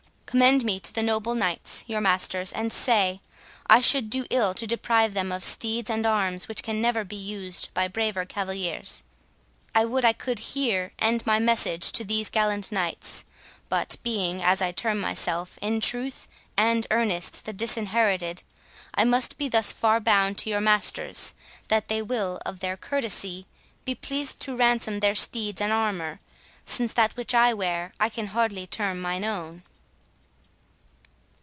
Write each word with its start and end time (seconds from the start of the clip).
Commend 0.31 0.63
me 0.63 0.79
to 0.79 0.93
the 0.93 1.03
noble 1.03 1.35
knights, 1.35 1.83
your 1.89 1.99
masters, 1.99 2.53
and 2.53 2.71
say, 2.71 3.19
I 3.67 3.81
should 3.81 4.09
do 4.09 4.25
ill 4.29 4.53
to 4.53 4.65
deprive 4.65 5.13
them 5.13 5.29
of 5.29 5.43
steeds 5.43 5.89
and 5.89 6.05
arms 6.05 6.47
which 6.47 6.63
can 6.63 6.79
never 6.79 7.03
be 7.03 7.17
used 7.17 7.67
by 7.73 7.89
braver 7.89 8.23
cavaliers.—I 8.23 9.83
would 9.83 10.05
I 10.05 10.13
could 10.13 10.39
here 10.39 10.93
end 10.97 11.25
my 11.25 11.37
message 11.37 11.91
to 11.91 12.05
these 12.05 12.29
gallant 12.29 12.71
knights; 12.71 13.25
but 13.67 13.97
being, 14.03 14.41
as 14.41 14.61
I 14.61 14.71
term 14.71 15.01
myself, 15.01 15.57
in 15.61 15.81
truth 15.81 16.29
and 16.55 16.87
earnest, 16.91 17.43
the 17.43 17.51
Disinherited, 17.51 18.43
I 18.95 19.03
must 19.03 19.37
be 19.37 19.49
thus 19.49 19.73
far 19.73 19.99
bound 19.99 20.37
to 20.37 20.49
your 20.49 20.61
masters, 20.61 21.35
that 21.67 21.89
they 21.89 22.01
will, 22.01 22.39
of 22.45 22.61
their 22.61 22.77
courtesy, 22.77 23.47
be 23.83 23.95
pleased 23.95 24.39
to 24.43 24.55
ransom 24.55 25.01
their 25.01 25.13
steeds 25.13 25.59
and 25.59 25.73
armour, 25.73 26.21
since 26.65 26.93
that 26.93 27.17
which 27.17 27.33
I 27.35 27.53
wear 27.53 27.91
I 27.99 28.07
can 28.07 28.27
hardly 28.27 28.65
term 28.65 29.01
mine 29.01 29.25
own." 29.25 29.63